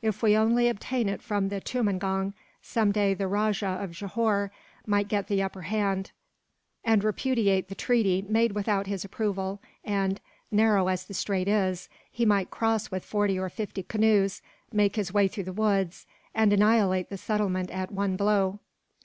If 0.00 0.22
we 0.22 0.36
only 0.36 0.68
obtain 0.68 1.08
it 1.08 1.20
from 1.20 1.48
the 1.48 1.60
tumangong, 1.60 2.34
some 2.60 2.92
day 2.92 3.14
the 3.14 3.26
Rajah 3.26 3.80
of 3.82 3.90
Johore 3.90 4.52
might 4.86 5.08
get 5.08 5.26
the 5.26 5.42
upper 5.42 5.62
hand, 5.62 6.12
and 6.84 7.02
repudiate 7.02 7.66
the 7.68 7.74
treaty 7.74 8.24
made 8.28 8.52
without 8.52 8.86
his 8.86 9.04
approval 9.04 9.60
and, 9.84 10.20
narrow 10.52 10.86
as 10.86 11.04
the 11.06 11.14
strait 11.14 11.48
is, 11.48 11.88
he 12.12 12.24
might 12.24 12.48
cross 12.48 12.92
with 12.92 13.04
forty 13.04 13.36
or 13.36 13.48
fifty 13.48 13.82
canoes, 13.82 14.40
make 14.72 14.94
his 14.94 15.12
way 15.12 15.26
through 15.26 15.42
the 15.50 15.52
woods, 15.52 16.06
and 16.32 16.52
annihilate 16.52 17.08
the 17.10 17.18
settlement 17.18 17.68
at 17.72 17.90
one 17.90 18.14
blow." 18.14 18.60